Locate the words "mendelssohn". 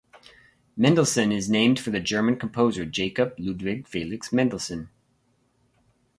0.75-1.31, 4.33-4.89